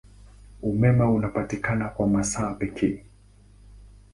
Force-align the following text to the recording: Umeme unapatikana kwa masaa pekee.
Umeme 0.61 1.03
unapatikana 1.03 1.89
kwa 1.89 2.07
masaa 2.07 2.53
pekee. 2.53 3.03